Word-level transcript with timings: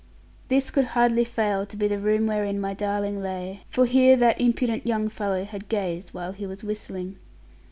This 0.47 0.71
could 0.71 0.85
hardly 0.97 1.23
fail 1.23 1.63
to 1.67 1.77
be 1.77 1.87
the 1.87 1.99
room 1.99 2.25
wherein 2.25 2.59
my 2.59 2.73
darling 2.73 3.21
lay; 3.21 3.59
for 3.69 3.85
here 3.85 4.15
that 4.17 4.41
impudent 4.41 4.87
young 4.87 5.09
fellow 5.09 5.43
had 5.43 5.69
gazed 5.69 6.09
while 6.09 6.31
he 6.31 6.47
was 6.47 6.63
whistling. 6.63 7.17